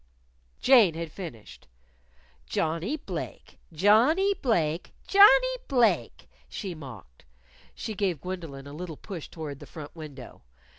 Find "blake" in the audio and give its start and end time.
2.97-3.59, 4.33-4.93, 5.67-6.27